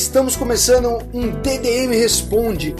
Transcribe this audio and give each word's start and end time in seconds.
Estamos 0.00 0.34
começando 0.34 0.96
um 1.12 1.30
DDM 1.42 1.90
Responde. 1.90 2.74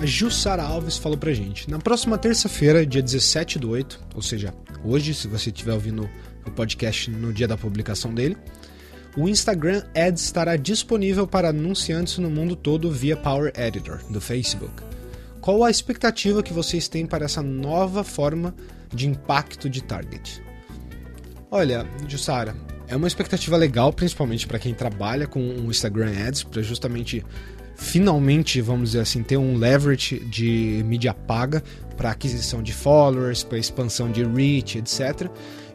A 0.00 0.04
Jussara 0.04 0.64
Alves 0.64 0.98
falou 0.98 1.16
pra 1.16 1.32
gente: 1.32 1.70
na 1.70 1.78
próxima 1.78 2.18
terça-feira, 2.18 2.84
dia 2.84 3.00
17 3.00 3.56
do 3.56 3.70
8, 3.70 4.00
ou 4.16 4.20
seja, 4.20 4.52
hoje, 4.84 5.14
se 5.14 5.28
você 5.28 5.50
estiver 5.50 5.72
ouvindo 5.72 6.10
o 6.44 6.50
podcast 6.50 7.08
no 7.08 7.32
dia 7.32 7.46
da 7.46 7.56
publicação 7.56 8.12
dele, 8.12 8.36
o 9.16 9.28
Instagram 9.28 9.84
Ads 9.94 10.24
estará 10.24 10.56
disponível 10.56 11.24
para 11.24 11.50
anunciantes 11.50 12.18
no 12.18 12.28
mundo 12.28 12.56
todo 12.56 12.90
via 12.90 13.16
Power 13.16 13.52
Editor 13.56 14.02
do 14.10 14.20
Facebook. 14.20 14.82
Qual 15.40 15.62
a 15.62 15.70
expectativa 15.70 16.42
que 16.42 16.52
vocês 16.52 16.88
têm 16.88 17.06
para 17.06 17.26
essa 17.26 17.42
nova 17.42 18.02
forma 18.02 18.52
de 18.92 19.06
impacto 19.06 19.70
de 19.70 19.84
target? 19.84 20.42
Olha, 21.48 21.86
Jussara, 22.08 22.56
é 22.88 22.96
uma 22.96 23.06
expectativa 23.06 23.56
legal, 23.56 23.92
principalmente 23.92 24.46
para 24.46 24.58
quem 24.58 24.74
trabalha 24.74 25.26
com 25.26 25.40
o 25.40 25.70
Instagram 25.70 26.10
Ads, 26.26 26.44
para 26.44 26.62
justamente 26.62 27.24
finalmente, 27.76 28.60
vamos 28.60 28.90
dizer 28.90 29.00
assim, 29.00 29.22
ter 29.22 29.36
um 29.36 29.56
leverage 29.56 30.18
de 30.20 30.82
mídia 30.84 31.14
paga 31.14 31.62
para 31.96 32.10
aquisição 32.10 32.62
de 32.62 32.72
followers, 32.72 33.44
para 33.44 33.58
expansão 33.58 34.10
de 34.10 34.24
reach, 34.24 34.78
etc. 34.78 35.28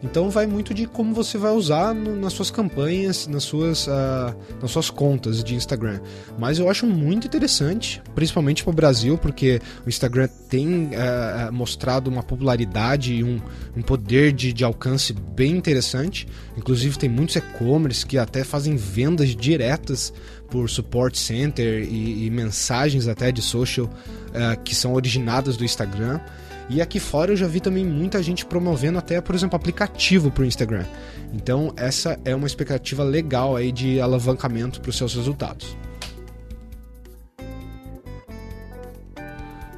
Então 0.04 0.30
vai 0.30 0.46
muito 0.46 0.74
de 0.74 0.86
como 0.86 1.14
você 1.14 1.38
vai 1.38 1.52
usar 1.52 1.96
no, 1.96 2.16
nas 2.16 2.34
suas 2.34 2.52
campanhas, 2.52 3.26
nas 3.26 3.44
suas, 3.44 3.88
uh, 3.88 4.36
nas 4.62 4.70
suas 4.70 4.90
contas 4.90 5.42
de 5.42 5.56
Instagram. 5.56 6.02
Mas 6.38 6.60
eu 6.60 6.70
acho 6.70 6.86
muito 6.86 7.26
interessante, 7.26 8.02
principalmente 8.14 8.64
para 8.64 8.72
o 8.72 8.74
Brasil, 8.74 9.18
porque 9.18 9.62
o 9.86 9.90
Instagram 9.90 10.28
tem 10.50 10.88
uh, 10.88 11.52
mostrado 11.52 12.10
uma 12.10 12.22
popularidade 12.22 13.14
e 13.14 13.24
um, 13.24 13.40
um 13.78 13.82
poder 13.82 14.34
de, 14.34 14.52
de 14.52 14.64
alcance 14.64 15.14
bem 15.14 15.56
interessante. 15.56 16.28
Inclusive 16.58 16.98
tem 17.00 17.10
muitos 17.10 17.38
e-commerce 17.38 18.06
que 18.06 18.18
até 18.18 18.44
fazem 18.44 18.76
vendas 18.76 19.34
diretas 19.36 20.14
por 20.50 20.70
support 20.70 21.16
center 21.16 21.82
e, 21.84 22.26
e 22.26 22.30
mensagens 22.30 23.08
até 23.08 23.32
de 23.32 23.42
social 23.42 23.86
uh, 23.88 24.62
que 24.64 24.76
são 24.76 24.94
originadas 24.94 25.56
do 25.56 25.64
Instagram. 25.64 26.20
E 26.70 26.82
aqui 26.82 27.00
fora 27.00 27.32
eu 27.32 27.36
já 27.36 27.48
vi 27.48 27.60
também 27.60 27.86
muita 27.86 28.24
gente 28.24 28.46
promovendo 28.46 28.98
até, 28.98 29.20
por 29.20 29.36
exemplo, 29.36 29.56
aplicativo 29.56 30.32
para 30.32 30.44
o 30.44 30.46
Instagram. 30.46 30.86
Então 31.34 31.74
essa 31.76 32.20
é 32.24 32.36
uma 32.36 32.48
expectativa 32.48 33.04
legal 33.04 33.56
aí 33.56 33.72
de 33.72 34.00
alavancamento 34.00 34.80
para 34.80 34.90
os 34.90 34.98
seus 34.98 35.14
resultados. 35.16 35.76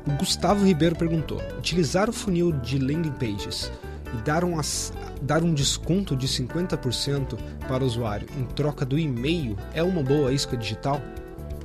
O 0.08 0.12
Gustavo 0.18 0.64
Ribeiro 0.64 0.96
perguntou: 0.96 1.42
utilizar 1.58 2.10
o 2.10 2.14
funil 2.14 2.52
de 2.52 2.78
landing 2.78 3.12
pages 3.14 3.72
e 4.14 4.22
dar 4.24 4.44
um, 4.44 4.60
dar 5.22 5.44
um 5.44 5.54
desconto 5.54 6.16
de 6.16 6.28
50% 6.28 7.38
para 7.68 7.84
o 7.84 7.88
usuário 7.88 8.28
em 8.38 8.46
troca 8.46 8.86
do 8.86 9.00
e-mail 9.00 9.58
é 9.74 9.82
uma 9.82 10.04
boa 10.04 10.32
isca 10.32 10.56
digital? 10.56 11.02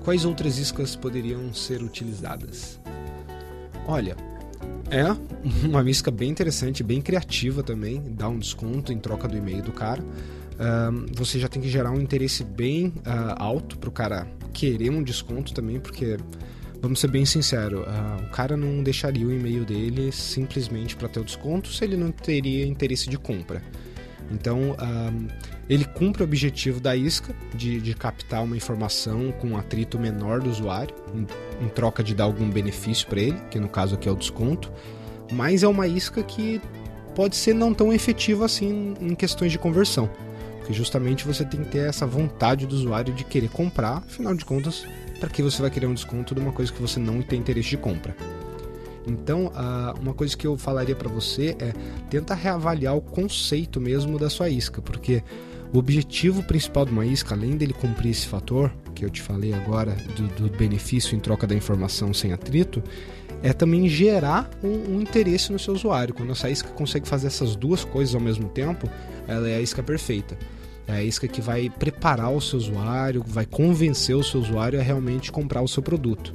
Quais 0.03 0.25
outras 0.25 0.57
iscas 0.57 0.97
poderiam 0.97 1.53
ser 1.53 1.83
utilizadas? 1.83 2.81
Olha, 3.87 4.17
é 4.91 5.05
uma 5.67 5.89
isca 5.89 6.11
bem 6.11 6.31
interessante, 6.31 6.83
bem 6.83 7.01
criativa 7.01 7.63
também, 7.63 8.03
dar 8.11 8.29
um 8.29 8.39
desconto 8.39 8.93
em 8.93 8.99
troca 8.99 9.27
do 9.27 9.37
e-mail 9.37 9.63
do 9.63 9.73
cara. 9.73 10.03
Você 11.15 11.39
já 11.39 11.49
tem 11.49 11.63
que 11.63 11.71
gerar 11.71 11.91
um 11.91 11.99
interesse 11.99 12.45
bem 12.45 12.89
uh, 12.89 13.35
alto 13.39 13.79
para 13.79 13.89
o 13.89 13.93
cara 13.93 14.27
querer 14.53 14.91
um 14.91 15.03
desconto 15.03 15.55
também, 15.55 15.81
porque 15.81 16.19
vamos 16.83 17.01
ser 17.01 17.09
bem 17.09 17.25
sinceros, 17.25 17.81
uh, 17.81 18.25
o 18.27 18.31
cara 18.31 18.59
não 18.59 18.83
deixaria 18.83 19.27
o 19.27 19.33
e-mail 19.33 19.65
dele 19.65 20.13
simplesmente 20.13 20.97
para 20.97 21.09
ter 21.09 21.21
o 21.21 21.25
desconto 21.25 21.69
se 21.69 21.83
ele 21.85 21.97
não 21.97 22.11
teria 22.11 22.67
interesse 22.67 23.09
de 23.09 23.17
compra. 23.17 23.63
Então, 24.31 24.77
um, 24.81 25.29
ele 25.69 25.85
cumpre 25.85 26.23
o 26.23 26.25
objetivo 26.25 26.81
da 26.81 26.95
isca 26.95 27.35
de, 27.55 27.81
de, 27.81 27.95
captar 27.95 28.45
uma 28.45 28.57
informação 28.57 29.33
com 29.33 29.49
um 29.49 29.57
atrito 29.57 29.99
menor 29.99 30.41
do 30.41 30.49
usuário, 30.49 30.95
em, 31.15 31.27
em 31.65 31.69
troca 31.69 32.03
de 32.03 32.15
dar 32.15 32.25
algum 32.25 32.49
benefício 32.49 33.07
para 33.09 33.21
ele, 33.21 33.39
que 33.51 33.59
no 33.59 33.69
caso 33.69 33.97
aqui 33.97 34.09
é 34.09 34.13
o 34.13 34.17
desconto, 34.17 34.73
mas 35.33 35.63
é 35.63 35.69
uma 35.69 35.87
isca 35.87 36.23
que 36.23 36.61
pode 37.15 37.37
ser 37.37 37.55
não 37.55 37.75
tão 37.75 37.93
efetiva 37.93 38.45
assim 38.45 38.95
em 39.01 39.15
questões 39.15 39.51
de 39.51 39.59
conversão, 39.59 40.09
porque 40.59 40.73
justamente 40.73 41.27
você 41.27 41.45
tem 41.45 41.65
que 41.65 41.71
ter 41.71 41.89
essa 41.89 42.07
vontade 42.07 42.67
do 42.67 42.75
usuário 42.75 43.13
de 43.13 43.25
querer 43.25 43.49
comprar, 43.49 43.99
afinal 43.99 44.35
de 44.35 44.45
contas, 44.45 44.87
para 45.19 45.29
que 45.29 45.43
você 45.43 45.61
vai 45.61 45.71
querer 45.71 45.87
um 45.87 45.95
desconto 45.95 46.35
de 46.35 46.41
uma 46.41 46.53
coisa 46.53 46.73
que 46.73 46.81
você 46.81 47.01
não 47.01 47.21
tem 47.21 47.41
interesse 47.41 47.71
de 47.71 47.77
compra. 47.77 48.15
Então, 49.11 49.53
uma 50.01 50.15
coisa 50.15 50.37
que 50.37 50.47
eu 50.47 50.57
falaria 50.57 50.95
para 50.95 51.09
você 51.09 51.57
é 51.59 51.73
tenta 52.09 52.35
reavaliar 52.35 52.97
o 52.97 53.01
conceito 53.01 53.81
mesmo 53.81 54.19
da 54.19 54.31
sua 54.31 54.49
isca, 54.49 54.81
porque 54.81 55.23
o 55.73 55.79
objetivo 55.79 56.43
principal 56.43 56.85
de 56.85 56.93
uma 56.93 57.07
isca, 57.07 57.35
além 57.35 57.57
dele 57.57 57.73
cumprir 57.73 58.11
esse 58.11 58.27
fator 58.27 58.73
que 58.95 59.05
eu 59.05 59.11
te 59.11 59.23
falei 59.23 59.55
agora 59.55 59.97
do, 60.17 60.27
do 60.29 60.57
benefício 60.57 61.17
em 61.17 61.21
troca 61.21 61.47
da 61.47 61.55
informação 61.55 62.13
sem 62.13 62.33
atrito, 62.33 62.83
é 63.43 63.53
também 63.53 63.89
gerar 63.89 64.51
um, 64.63 64.97
um, 64.97 65.01
interesse 65.01 65.53
no 65.53 65.59
seu 65.59 65.75
usuário. 65.75 66.13
Quando 66.13 66.33
essa 66.33 66.51
isca 66.51 66.69
consegue 66.71 67.09
fazer 67.09 67.29
essas 67.29 67.57
duas 67.57 67.85
coisas 67.85 68.15
ao 68.15 68.21
mesmo 68.21 68.49
tempo, 68.49 68.89
ela 69.27 69.49
é 69.49 69.57
a 69.57 69.61
isca 69.61 69.83
perfeita. 69.83 70.37
É 70.87 70.93
a 70.93 71.03
isca 71.03 71.29
que 71.29 71.41
vai 71.41 71.71
preparar 71.71 72.33
o 72.33 72.41
seu 72.41 72.59
usuário, 72.59 73.25
vai 73.25 73.47
convencer 73.47 74.17
o 74.17 74.25
seu 74.25 74.41
usuário 74.41 74.79
a 74.79 74.83
realmente 74.83 75.31
comprar 75.31 75.63
o 75.63 75.69
seu 75.69 75.83
produto. 75.83 76.35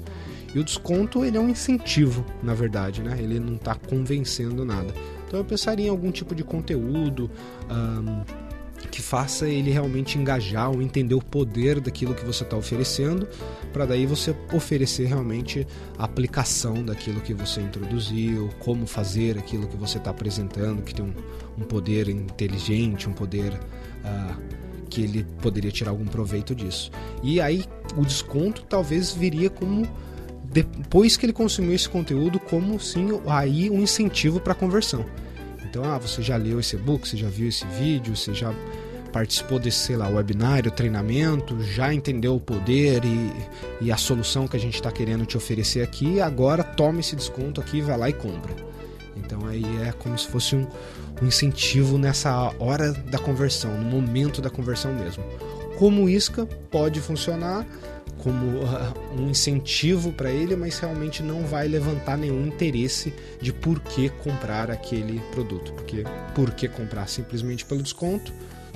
E 0.56 0.60
o 0.60 0.64
desconto 0.64 1.26
ele 1.26 1.36
é 1.36 1.40
um 1.40 1.50
incentivo, 1.50 2.26
na 2.42 2.54
verdade, 2.54 3.04
né? 3.04 3.18
Ele 3.20 3.42
não 3.42 3.56
está 3.56 3.76
convencendo 3.76 4.64
nada. 4.64 4.94
Então 5.28 5.38
eu 5.38 5.44
pensaria 5.44 5.88
em 5.88 5.90
algum 5.90 6.12
tipo 6.12 6.34
de 6.34 6.46
conteúdo 6.46 7.30
um, 7.70 8.24
que 8.90 9.02
faça 9.02 9.50
ele 9.50 9.70
realmente 9.70 10.18
engajar 10.18 10.72
ou 10.72 10.82
entender 10.82 11.14
o 11.14 11.22
poder 11.22 11.82
daquilo 11.82 12.16
que 12.16 12.24
você 12.24 12.44
está 12.44 12.56
oferecendo, 12.56 13.28
para 13.74 13.86
daí 13.86 14.06
você 14.06 14.34
oferecer 14.54 15.08
realmente 15.08 15.68
a 15.98 16.06
aplicação 16.06 16.86
daquilo 16.86 17.20
que 17.20 17.34
você 17.34 17.60
introduziu, 17.60 18.50
como 18.60 18.88
fazer 18.88 19.38
aquilo 19.38 19.68
que 19.68 19.76
você 19.76 19.98
está 19.98 20.12
apresentando, 20.12 20.82
que 20.84 20.96
tem 20.96 21.04
um, 21.04 21.14
um, 21.62 21.66
poder 21.66 22.08
inteligente, 22.08 23.10
um 23.10 23.14
poder 23.14 23.52
uh, 23.54 24.42
que 24.90 25.02
ele 25.02 25.26
poderia 25.42 25.72
tirar 25.72 25.92
algum 25.92 26.06
proveito 26.06 26.56
disso. 26.56 26.90
E 27.22 27.42
aí 27.42 27.66
o 27.98 28.06
desconto 28.06 28.64
talvez 28.64 29.12
viria 29.12 29.50
como 29.50 29.86
depois 30.52 31.18
que 31.18 31.26
ele 31.26 31.34
consumiu 31.34 31.74
esse 31.74 31.90
conteúdo 31.90 32.40
como 32.40 32.80
sim 32.80 33.08
aí 33.28 33.70
um 33.70 33.82
incentivo 33.82 34.40
para 34.40 34.54
conversão. 34.54 35.06
Então, 35.64 35.84
ah, 35.84 35.98
você 35.98 36.22
já 36.22 36.38
leu 36.38 36.60
esse 36.60 36.76
e-book, 36.76 37.08
você 37.08 37.18
já 37.18 37.28
viu 37.28 37.50
esse 37.50 37.66
vídeo, 37.68 38.16
você 38.16 38.34
já 38.34 38.54
participou 39.12 39.60
desse, 39.60 39.78
sei 39.78 39.96
lá, 39.96 40.10
webinário, 40.10 40.70
treinamento, 40.70 41.62
já 41.64 41.94
entendeu 41.94 42.36
o 42.36 42.40
poder 42.40 43.02
e, 43.06 43.32
e 43.86 43.92
a 43.92 43.96
solução 43.96 44.48
que 44.48 44.58
a 44.58 44.60
gente 44.60 44.76
está 44.76 44.92
querendo 44.92 45.26
te 45.26 45.38
oferecer 45.38 45.82
aqui, 45.82 46.20
agora 46.20 46.64
toma 46.64 47.00
esse 47.00 47.16
desconto 47.16 47.62
aqui, 47.62 47.82
vai 47.82 47.98
lá 47.98 48.10
e 48.10 48.14
compra. 48.14 48.54
Então 49.16 49.46
aí 49.46 49.64
é 49.86 49.94
como 49.94 50.18
se 50.18 50.28
fosse 50.28 50.56
um, 50.56 50.68
um 51.22 51.28
incentivo 51.28 51.98
nessa 51.98 52.54
hora 52.60 52.92
da 52.92 53.18
conversão, 53.18 53.72
no 53.78 53.90
momento 53.90 54.42
da 54.42 54.50
conversão 54.50 54.94
mesmo. 54.94 55.24
Como 55.78 56.10
isca 56.10 56.46
pode 56.70 57.00
funcionar, 57.00 57.66
como 58.26 58.58
uh, 58.58 59.22
um 59.22 59.30
incentivo 59.30 60.12
para 60.12 60.32
ele, 60.32 60.56
mas 60.56 60.80
realmente 60.80 61.22
não 61.22 61.46
vai 61.46 61.68
levantar 61.68 62.18
nenhum 62.18 62.48
interesse 62.48 63.14
de 63.40 63.54
por 63.54 63.80
que 63.80 64.10
comprar 64.10 64.72
aquele 64.72 65.20
produto. 65.32 65.72
Porque 65.74 66.04
por 66.34 66.50
que 66.56 66.68
comprar 66.68 67.08
simplesmente 67.08 67.64
pelo 67.64 67.84
desconto 67.84 68.34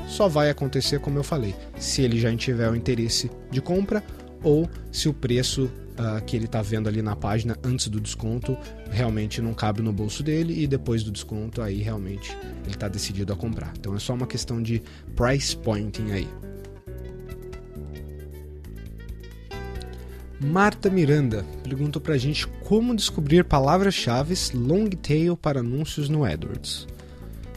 só 0.08 0.28
vai 0.28 0.52
acontecer, 0.52 1.00
como 1.00 1.18
eu 1.18 1.24
falei, 1.24 1.56
se 1.80 2.04
ele 2.04 2.20
já 2.20 2.34
tiver 2.36 2.70
o 2.70 2.76
interesse 2.76 3.32
de 3.50 3.60
compra 3.60 4.04
ou 4.44 4.70
se 4.92 5.10
o 5.10 5.14
preço 5.16 5.64
uh, 5.64 6.24
que 6.24 6.36
ele 6.36 6.46
está 6.46 6.62
vendo 6.62 6.88
ali 6.88 7.02
na 7.02 7.16
página 7.16 7.58
antes 7.64 7.88
do 7.88 8.00
desconto 8.00 8.56
realmente 8.92 9.42
não 9.42 9.56
cabe 9.56 9.82
no 9.82 9.92
bolso 9.92 10.22
dele 10.22 10.62
e 10.62 10.68
depois 10.68 11.02
do 11.02 11.10
desconto 11.10 11.60
aí 11.60 11.82
realmente 11.82 12.38
ele 12.66 12.76
está 12.76 12.88
decidido 12.88 13.34
a 13.34 13.36
comprar. 13.36 13.74
Então 13.80 13.96
é 13.96 14.00
só 14.00 14.14
uma 14.14 14.28
questão 14.28 14.62
de 14.62 14.80
price 15.16 15.58
pointing 15.58 16.12
aí. 16.12 16.28
Marta 20.42 20.90
Miranda 20.90 21.46
perguntou 21.64 22.02
pra 22.02 22.18
gente 22.18 22.48
como 22.48 22.96
descobrir 22.96 23.44
palavras-chave 23.44 24.34
long 24.54 24.90
tail 24.90 25.36
para 25.36 25.60
anúncios 25.60 26.08
no 26.08 26.24
AdWords. 26.24 26.88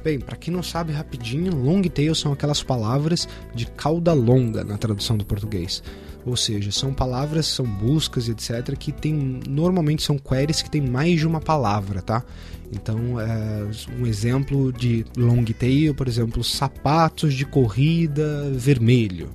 Bem, 0.03 0.19
para 0.19 0.37
quem 0.37 0.53
não 0.53 0.65
sabe 0.65 0.93
rapidinho, 0.93 1.55
long 1.55 1.81
tail 1.83 2.13
são 2.13 2.33
aquelas 2.33 2.61
palavras 2.61 3.29
de 3.55 3.67
cauda 3.67 4.13
longa 4.13 4.65
na 4.65 4.77
tradução 4.77 5.17
do 5.17 5.25
português. 5.25 5.81
Ou 6.27 6.37
seja, 6.37 6.73
são 6.73 6.93
palavras, 6.93 7.47
são 7.47 7.65
buscas, 7.65 8.29
etc, 8.29 8.77
que 8.77 8.91
tem 8.91 9.41
normalmente 9.49 10.03
são 10.03 10.19
queries 10.19 10.61
que 10.61 10.71
tem 10.71 10.81
mais 10.81 11.21
de 11.21 11.27
uma 11.27 11.41
palavra, 11.41 12.03
tá? 12.03 12.25
Então, 12.73 13.21
é, 13.21 13.65
um 13.97 14.07
exemplo 14.07 14.73
de 14.73 15.05
long 15.17 15.45
tail, 15.45 15.95
por 15.95 16.09
exemplo, 16.09 16.43
sapatos 16.43 17.35
de 17.35 17.45
corrida 17.45 18.51
vermelho. 18.53 19.31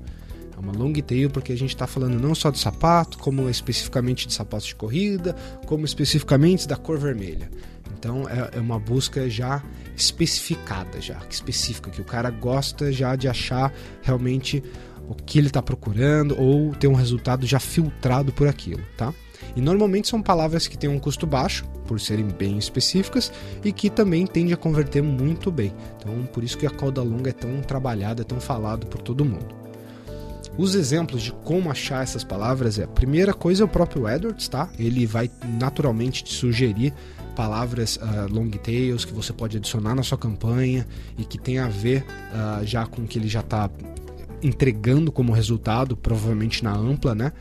É 0.58 0.60
uma 0.60 0.74
long 0.74 0.92
tail 0.94 1.30
porque 1.30 1.52
a 1.52 1.58
gente 1.58 1.70
está 1.70 1.86
falando 1.86 2.20
não 2.20 2.34
só 2.34 2.50
de 2.50 2.58
sapato, 2.58 3.20
como 3.20 3.48
especificamente 3.48 4.28
de 4.28 4.34
sapatos 4.34 4.68
de 4.68 4.76
corrida, 4.76 5.36
como 5.68 5.86
especificamente 5.86 6.68
da 6.68 6.76
cor 6.76 6.98
vermelha. 6.98 7.50
Então 7.98 8.28
é, 8.28 8.58
é 8.58 8.60
uma 8.60 8.80
busca 8.80 9.30
já 9.30 9.64
especificada, 9.96 11.00
já 11.00 11.20
específica, 11.30 11.92
que 11.92 12.02
o 12.02 12.06
cara 12.06 12.32
gosta 12.32 12.92
já 12.92 13.16
de 13.16 13.28
achar 13.28 13.72
realmente 14.02 14.64
o 15.08 15.14
que 15.14 15.38
ele 15.38 15.48
está 15.48 15.62
procurando 15.62 16.36
ou 16.40 16.74
ter 16.74 16.88
um 16.88 16.94
resultado 16.94 17.46
já 17.46 17.60
filtrado 17.60 18.34
por 18.34 18.48
aquilo, 18.48 18.82
tá? 18.98 19.14
E 19.56 19.62
normalmente 19.62 20.08
são 20.08 20.22
palavras 20.22 20.68
que 20.68 20.78
têm 20.78 20.90
um 20.90 21.00
custo 21.00 21.26
baixo, 21.26 21.66
por 21.88 22.00
serem 22.00 22.28
bem 22.28 22.58
específicas, 22.58 23.32
e 23.64 23.72
que 23.72 23.90
também 23.90 24.26
tende 24.28 24.54
a 24.54 24.58
converter 24.58 25.02
muito 25.02 25.50
bem. 25.50 25.74
Então, 25.98 26.26
por 26.26 26.44
isso 26.44 26.58
que 26.58 26.66
a 26.66 26.70
cauda 26.70 27.02
longa 27.02 27.30
é 27.30 27.34
tão 27.34 27.62
trabalhada, 27.62 28.24
é 28.24 28.26
tão 28.26 28.42
falado 28.42 28.86
por 28.88 29.02
todo 29.02 29.24
mundo. 29.24 29.67
Os 30.58 30.74
exemplos 30.74 31.22
de 31.22 31.32
como 31.32 31.70
achar 31.70 32.02
essas 32.02 32.24
palavras 32.24 32.80
é 32.80 32.84
a 32.84 32.88
primeira 32.88 33.34
coisa 33.34 33.64
é 33.64 33.66
o 33.66 33.68
próprio 33.68 34.10
Edwards, 34.10 34.48
tá? 34.48 34.70
Ele 34.80 35.06
vai 35.06 35.30
naturalmente 35.60 36.24
te 36.24 36.34
sugerir 36.34 36.94
palavras 37.36 37.98
uh, 37.98 38.34
long 38.34 38.50
tails 38.50 39.06
que 39.06 39.14
você 39.14 39.32
pode 39.32 39.58
adicionar 39.58 39.94
na 39.94 40.02
sua 40.02 40.18
campanha 40.18 40.88
e 41.16 41.24
que 41.24 41.38
tem 41.38 41.60
a 41.60 41.68
ver 41.68 42.04
uh, 42.32 42.66
já 42.66 42.88
com 42.88 43.04
o 43.04 43.08
que 43.08 43.20
ele 43.20 43.28
já 43.28 43.42
está 43.42 43.70
entregando 44.42 45.12
como 45.12 45.32
resultado, 45.32 45.96
provavelmente 45.96 46.64
na 46.64 46.76
ampla, 46.76 47.14
né, 47.14 47.32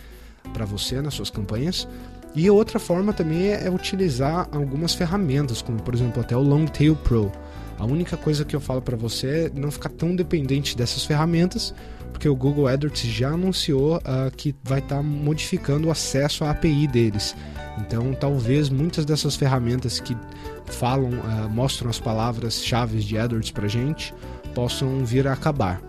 para 0.53 0.67
você 0.67 1.01
nas 1.01 1.15
suas 1.15 1.31
campanhas. 1.31 1.89
E 2.35 2.51
outra 2.51 2.79
forma 2.79 3.15
também 3.15 3.49
é, 3.49 3.67
é, 3.67 3.71
utilizar 3.71 4.47
algumas 4.53 4.95
ferramentas, 4.95 5.63
como 5.63 5.83
por 5.83 5.95
exemplo 5.95 6.21
até 6.21 6.37
o 6.37 6.43
Longtail 6.43 6.95
Pro. 6.97 7.33
A 7.79 7.85
única 7.87 8.17
coisa 8.17 8.45
que 8.45 8.55
eu 8.55 8.61
falo 8.61 8.83
para 8.83 8.97
você 8.97 9.27
é 9.47 9.51
não 9.55 9.71
ficar 9.71 9.89
tão 9.89 10.15
dependente 10.15 10.77
dessas 10.77 11.05
ferramentas, 11.05 11.75
porque 12.17 12.31
o 12.31 12.35
Google 12.35 12.67
AdWords 12.67 13.03
já 13.03 13.29
anunciou 13.29 13.99
uh, 13.99 14.35
que 14.35 14.55
vai 14.65 14.79
estar 14.79 14.97
tá 14.97 15.03
modificando 15.03 15.89
o 15.89 15.91
acesso 15.91 16.45
à 16.45 16.51
API 16.51 16.87
deles. 16.87 17.37
Então, 17.79 18.15
talvez 18.15 18.71
muitas 18.71 19.05
dessas 19.05 19.37
ferramentas 19.37 20.01
que 20.01 20.17
falam, 20.65 21.11
uh, 21.11 21.51
mostram 21.51 21.91
as 21.91 22.01
palavras-chave 22.01 23.01
de 23.01 23.19
AdWords 23.19 23.51
para 23.51 23.69
gente, 23.69 24.15
possam 24.55 25.05
vir 25.05 25.29
a 25.29 25.35
acabar. 25.35 25.83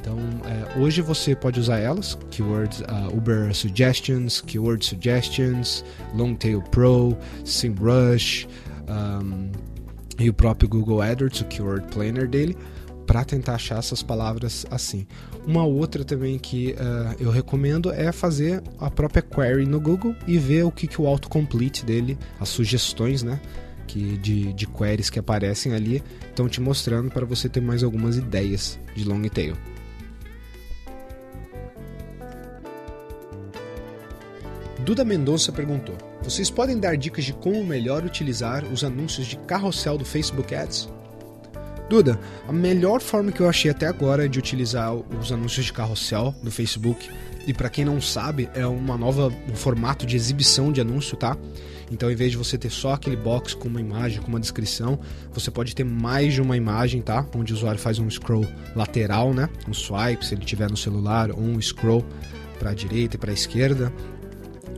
Então, 0.00 0.18
é, 0.44 0.80
hoje 0.80 1.02
você 1.02 1.36
pode 1.36 1.60
usar 1.60 1.78
elas, 1.78 2.18
keywords 2.30 2.80
uh, 2.80 3.16
Uber 3.16 3.54
Suggestions, 3.54 4.40
Keyword 4.40 4.84
Suggestions, 4.84 5.84
Longtail 6.14 6.62
Pro, 6.62 7.16
SEMrush 7.44 8.48
um, 8.88 9.52
e 10.18 10.28
o 10.30 10.32
próprio 10.32 10.68
Google 10.68 11.02
AdWords, 11.02 11.42
o 11.42 11.44
Keyword 11.44 11.86
Planner 11.94 12.26
dele, 12.26 12.56
para 13.10 13.24
tentar 13.24 13.56
achar 13.56 13.76
essas 13.80 14.04
palavras 14.04 14.64
assim. 14.70 15.04
Uma 15.44 15.64
outra 15.64 16.04
também 16.04 16.38
que 16.38 16.74
uh, 16.74 17.16
eu 17.18 17.28
recomendo 17.28 17.90
é 17.90 18.12
fazer 18.12 18.62
a 18.78 18.88
própria 18.88 19.20
query 19.20 19.66
no 19.66 19.80
Google 19.80 20.14
e 20.28 20.38
ver 20.38 20.62
o 20.62 20.70
que, 20.70 20.86
que 20.86 21.02
o 21.02 21.08
autocomplete 21.08 21.84
dele, 21.84 22.16
as 22.38 22.50
sugestões, 22.50 23.24
né? 23.24 23.40
Que 23.88 24.16
de, 24.16 24.52
de 24.52 24.64
queries 24.64 25.10
que 25.10 25.18
aparecem 25.18 25.74
ali 25.74 26.00
estão 26.28 26.48
te 26.48 26.60
mostrando 26.60 27.10
para 27.10 27.26
você 27.26 27.48
ter 27.48 27.60
mais 27.60 27.82
algumas 27.82 28.16
ideias 28.16 28.78
de 28.94 29.02
long 29.02 29.22
tail. 29.22 29.56
Duda 34.84 35.04
Mendonça 35.04 35.50
perguntou: 35.50 35.96
Vocês 36.22 36.48
podem 36.48 36.78
dar 36.78 36.96
dicas 36.96 37.24
de 37.24 37.32
como 37.32 37.64
melhor 37.64 38.04
utilizar 38.04 38.64
os 38.66 38.84
anúncios 38.84 39.26
de 39.26 39.36
carrossel 39.36 39.98
do 39.98 40.04
Facebook 40.04 40.54
Ads? 40.54 40.99
Duda, 41.90 42.20
a 42.46 42.52
melhor 42.52 43.00
forma 43.00 43.32
que 43.32 43.40
eu 43.40 43.48
achei 43.48 43.68
até 43.68 43.88
agora 43.88 44.28
de 44.28 44.38
utilizar 44.38 44.94
os 44.94 45.32
anúncios 45.32 45.66
de 45.66 45.72
carrossel 45.72 46.32
do 46.40 46.48
Facebook, 46.48 47.10
e 47.48 47.52
para 47.52 47.68
quem 47.68 47.84
não 47.84 48.00
sabe, 48.00 48.48
é 48.54 48.64
uma 48.64 48.96
nova 48.96 49.26
um 49.50 49.56
formato 49.56 50.06
de 50.06 50.14
exibição 50.14 50.70
de 50.70 50.80
anúncio, 50.80 51.16
tá? 51.16 51.36
Então, 51.90 52.08
em 52.08 52.14
vez 52.14 52.30
de 52.30 52.36
você 52.36 52.56
ter 52.56 52.70
só 52.70 52.92
aquele 52.92 53.16
box 53.16 53.54
com 53.54 53.66
uma 53.66 53.80
imagem, 53.80 54.22
com 54.22 54.28
uma 54.28 54.38
descrição, 54.38 55.00
você 55.32 55.50
pode 55.50 55.74
ter 55.74 55.82
mais 55.82 56.32
de 56.32 56.40
uma 56.40 56.56
imagem, 56.56 57.02
tá? 57.02 57.26
Onde 57.34 57.52
o 57.52 57.56
usuário 57.56 57.80
faz 57.80 57.98
um 57.98 58.08
scroll 58.08 58.46
lateral, 58.76 59.34
né? 59.34 59.48
Um 59.68 59.74
swipe, 59.74 60.24
se 60.24 60.36
ele 60.36 60.44
tiver 60.44 60.70
no 60.70 60.76
celular, 60.76 61.32
ou 61.32 61.40
um 61.40 61.60
scroll 61.60 62.06
para 62.60 62.70
a 62.70 62.74
direita 62.74 63.16
e 63.16 63.18
para 63.18 63.32
a 63.32 63.34
esquerda 63.34 63.92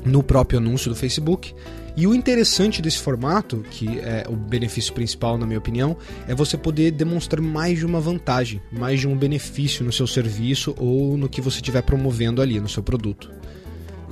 no 0.05 0.23
próprio 0.23 0.59
anúncio 0.59 0.91
do 0.91 0.97
Facebook. 0.97 1.55
E 1.95 2.07
o 2.07 2.15
interessante 2.15 2.81
desse 2.81 2.99
formato, 2.99 3.63
que 3.71 3.99
é 4.01 4.25
o 4.29 4.35
benefício 4.35 4.95
principal, 4.95 5.37
na 5.37 5.47
minha 5.47 5.59
opinião, 5.59 5.97
é 6.27 6.35
você 6.35 6.57
poder 6.57 6.91
demonstrar 6.91 7.43
mais 7.43 7.79
de 7.79 7.87
uma 7.87 8.01
vantagem, 8.01 8.63
mais 8.73 9.01
de 9.01 9.07
um 9.07 9.17
benefício 9.17 9.85
no 9.85 9.93
seu 9.93 10.07
serviço 10.07 10.75
ou 10.79 11.19
no 11.19 11.29
que 11.29 11.41
você 11.41 11.57
estiver 11.57 11.83
promovendo 11.83 12.41
ali 12.41 12.59
no 12.59 12.69
seu 12.69 12.83
produto. 12.83 13.31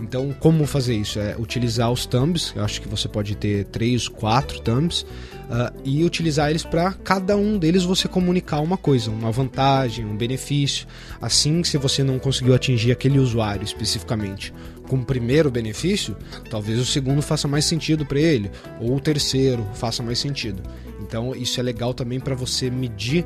Então, 0.03 0.35
como 0.39 0.67
fazer 0.67 0.95
isso? 0.95 1.19
É 1.19 1.37
utilizar 1.39 1.91
os 1.91 2.07
thumbs, 2.07 2.53
eu 2.57 2.65
acho 2.65 2.81
que 2.81 2.89
você 2.89 3.09
pode 3.09 3.37
ter 3.37 3.65
três, 3.67 4.09
quatro 4.09 4.61
thumbs, 4.61 5.03
uh, 5.03 5.73
e 5.85 6.05
utilizar 6.05 6.51
eles 6.51 6.65
para 6.65 6.93
cada 6.93 7.37
um 7.37 7.59
deles 7.59 7.85
você 7.85 8.09
comunicar 8.09 8.61
uma 8.61 8.77
coisa, 8.77 9.11
uma 9.11 9.31
vantagem, 9.31 10.05
um 10.05 10.17
benefício. 10.17 10.87
Assim, 11.21 11.63
se 11.65 11.77
você 11.77 12.03
não 12.03 12.19
conseguiu 12.19 12.55
atingir 12.55 12.93
aquele 12.93 13.19
usuário 13.19 13.65
especificamente 13.65 14.53
com 14.89 14.97
o 14.97 15.05
primeiro 15.05 15.51
benefício, 15.51 16.17
talvez 16.51 16.79
o 16.81 16.85
segundo 16.85 17.23
faça 17.23 17.47
mais 17.47 17.65
sentido 17.65 18.05
para 18.05 18.19
ele, 18.19 18.51
ou 18.81 18.97
o 18.97 19.01
terceiro 19.01 19.65
faça 19.75 20.03
mais 20.03 20.19
sentido. 20.19 20.63
Então, 21.01 21.35
isso 21.35 21.61
é 21.61 21.63
legal 21.63 21.95
também 21.95 22.19
para 22.19 22.35
você 22.35 22.71
medir 22.71 23.25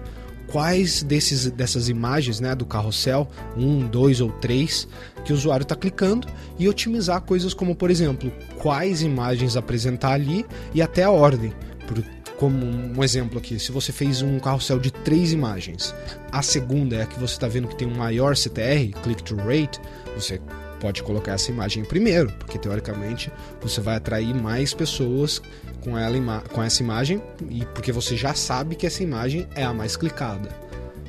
quais 0.51 1.03
desses, 1.03 1.51
dessas 1.51 1.89
imagens 1.89 2.41
né, 2.41 2.55
do 2.55 2.65
carrossel, 2.65 3.29
um, 3.57 3.87
dois 3.87 4.21
ou 4.21 4.31
três, 4.31 4.89
que 5.25 5.33
o 5.33 5.37
usuário 5.37 5.65
está 5.65 5.75
clicando 5.75 6.29
e 6.59 6.69
otimizar 6.69 7.21
coisas 7.23 7.55
como, 7.55 7.75
por 7.75 7.91
exemplo, 7.91 8.33
quais 8.59 9.03
imagens 9.03 9.57
apresentar 9.57 10.13
ali 10.13 10.45
e 10.75 10.83
até 10.83 11.05
a 11.05 11.11
ordem. 11.11 11.53
Por, 11.87 12.03
como 12.39 12.67
um 12.67 13.03
exemplo 13.03 13.39
aqui, 13.39 13.59
se 13.59 13.71
você 13.71 13.93
fez 13.93 14.21
um 14.21 14.39
carrossel 14.39 14.79
de 14.79 14.91
três 14.91 15.33
imagens, 15.33 15.95
a 16.33 16.43
segunda 16.43 16.97
é 16.97 17.03
a 17.03 17.07
que 17.07 17.19
você 17.19 17.35
está 17.35 17.47
vendo 17.47 17.69
que 17.69 17.77
tem 17.77 17.87
um 17.87 17.97
maior 17.97 18.37
CTR, 18.37 18.93
click-through 19.03 19.47
rate, 19.47 19.81
você 20.17 20.41
pode 20.85 21.03
colocar 21.03 21.33
essa 21.33 21.51
imagem 21.51 21.83
primeiro, 21.83 22.31
porque 22.33 22.59
teoricamente 22.59 23.33
você 23.59 23.81
vai 23.81 23.97
atrair 23.97 24.35
mais 24.35 24.75
pessoas 24.75 25.41
com, 25.81 25.97
ela, 25.97 26.43
com 26.53 26.63
essa 26.63 26.83
imagem 26.83 27.23
e 27.49 27.65
porque 27.65 27.91
você 27.91 28.15
já 28.15 28.35
sabe 28.35 28.77
que 28.77 28.87
essa 28.87 29.03
imagem 29.03 29.49
é 29.55 29.65
a 29.65 29.73
mais 29.73 29.97
clicada. 29.97 30.51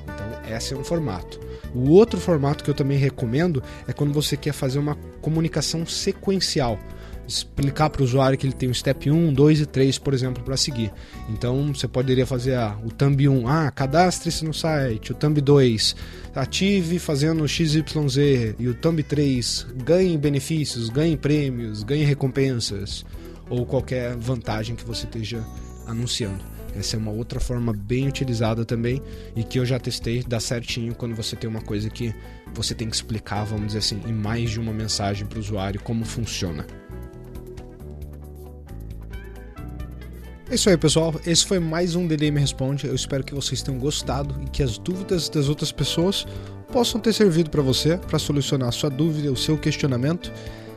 Então, 0.04 0.56
esse 0.56 0.74
é 0.74 0.78
um 0.78 0.84
formato. 0.84 1.42
O 1.74 1.90
outro 1.90 2.22
formato 2.22 2.64
que 2.64 2.70
eu 2.70 2.74
também 2.74 2.98
recomendo 2.98 3.62
é 3.86 3.92
quando 3.92 4.14
você 4.14 4.38
quer 4.38 4.54
fazer 4.54 4.80
uma 4.80 4.96
comunicação 5.20 5.86
sequencial 5.86 6.80
explicar 7.28 7.90
para 7.90 8.02
o 8.02 8.06
usuário 8.06 8.38
que 8.38 8.46
ele 8.46 8.54
tem 8.54 8.70
o 8.70 8.74
step 8.74 9.10
1, 9.10 9.34
2 9.34 9.62
e 9.62 9.66
3, 9.66 9.98
por 9.98 10.14
exemplo, 10.14 10.44
para 10.44 10.58
seguir. 10.58 10.92
Então 11.30 11.74
você 11.74 11.88
poderia 11.88 12.26
fazer 12.26 12.56
ah, 12.56 12.78
o 12.84 12.90
thumb 12.90 13.28
1, 13.28 13.48
ah, 13.48 13.72
cadastre-se 13.72 14.46
no 14.46 14.54
site, 14.54 15.12
o 15.12 15.16
thumb 15.16 15.40
2, 15.40 15.96
ative 16.36 17.00
fazendo 17.00 17.48
XYZ, 17.48 18.56
e 18.60 18.68
o 18.68 18.74
thumb 18.74 19.02
3, 19.02 19.68
ganhe 19.84 20.18
benefícios, 20.18 20.90
ganhe 20.90 21.18
prêmios, 21.18 21.84
ganhe 21.84 22.04
recompensas, 22.04 23.06
ou 23.50 23.66
qualquer 23.66 24.16
vantagem 24.16 24.76
que 24.76 24.86
você 24.86 25.06
esteja 25.06 25.44
anunciando. 25.88 26.56
Essa 26.76 26.98
é 26.98 27.00
uma 27.00 27.12
outra 27.12 27.40
forma 27.40 27.72
bem 27.72 28.08
utilizada 28.08 28.66
também 28.66 29.02
e 29.34 29.44
que 29.44 29.58
eu 29.58 29.66
já 29.66 29.80
testei, 29.80 30.22
dá 30.28 30.42
certinho 30.42 30.94
quando 30.94 31.16
você 31.16 31.36
tem 31.36 31.50
uma 31.50 31.62
coisa 31.62 31.90
que 31.90 32.14
você 32.54 32.76
tem 32.76 32.90
que 32.90 32.96
explicar, 32.96 33.46
vamos 33.46 33.68
dizer 33.68 33.80
assim, 33.80 34.02
em 34.06 34.14
mais 34.14 34.52
de 34.52 34.60
uma 34.60 34.74
mensagem 34.74 35.26
para 35.26 35.38
o 35.38 35.42
usuário 35.42 35.80
como 35.82 36.04
funciona. 36.04 36.66
É 40.48 40.54
isso 40.54 40.70
aí, 40.70 40.78
pessoal. 40.78 41.12
Esse 41.26 41.44
foi 41.44 41.58
mais 41.58 41.96
um 41.96 42.06
DDM 42.06 42.38
Responde. 42.38 42.86
Eu 42.86 42.94
espero 42.94 43.24
que 43.24 43.34
vocês 43.34 43.64
tenham 43.64 43.80
gostado 43.80 44.40
e 44.44 44.50
que 44.50 44.62
as 44.62 44.78
dúvidas 44.78 45.28
das 45.28 45.50
outras 45.50 45.72
pessoas 45.72 46.28
possam 46.72 47.02
ter 47.02 47.14
servido 47.14 47.50
para 47.50 47.64
você 47.64 47.98
para 47.98 48.20
solucionar 48.20 48.70
a 48.70 48.72
sua 48.72 48.92
dúvida, 48.92 49.32
o 49.32 49.36
seu 49.36 49.58
questionamento. 49.58 50.32